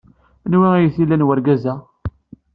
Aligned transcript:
Anwa 0.45 0.67
ay 0.73 0.87
t-ilan 0.95 1.25
wergaz-a? 1.27 1.73